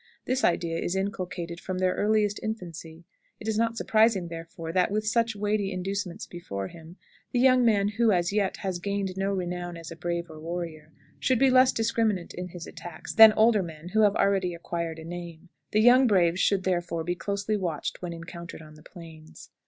This 0.25 0.43
idea 0.43 0.79
is 0.79 0.95
inculcated 0.95 1.59
from 1.59 1.77
their 1.77 1.93
earliest 1.93 2.39
infancy. 2.41 3.03
It 3.39 3.47
is 3.47 3.55
not 3.59 3.77
surprising, 3.77 4.29
therefore, 4.29 4.71
that, 4.73 4.89
with 4.89 5.05
such 5.05 5.35
weighty 5.35 5.71
inducements 5.71 6.25
before 6.25 6.69
him, 6.69 6.97
the 7.33 7.39
young 7.39 7.63
man 7.63 7.87
who, 7.89 8.11
as 8.11 8.33
yet, 8.33 8.57
has 8.65 8.79
gained 8.79 9.15
no 9.15 9.31
renown 9.31 9.77
as 9.77 9.91
a 9.91 9.95
brave 9.95 10.27
or 10.31 10.39
warrior, 10.39 10.91
should 11.19 11.37
be 11.37 11.51
less 11.51 11.71
discriminate 11.71 12.33
in 12.33 12.47
his 12.47 12.65
attacks 12.65 13.13
than 13.13 13.31
older 13.33 13.61
men 13.61 13.89
who 13.89 14.01
have 14.01 14.15
already 14.15 14.55
acquired 14.55 14.97
a 14.97 15.05
name. 15.05 15.49
The 15.69 15.81
young 15.81 16.07
braves 16.07 16.39
should, 16.39 16.63
therefore, 16.63 17.03
be 17.03 17.13
closely 17.13 17.55
watched 17.55 18.01
when 18.01 18.11
encountered 18.11 18.63
on 18.63 18.73
the 18.73 18.81
Plains. 18.81 19.51